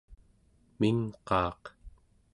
mingqaaq 0.79 1.61